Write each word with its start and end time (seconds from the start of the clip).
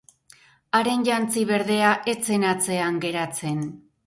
Haren 0.79 1.03
jantzi 1.09 1.43
berdea 1.51 1.91
ez 2.15 2.17
zen 2.31 2.47
atzean 2.55 2.99
geratzen. 3.05 3.63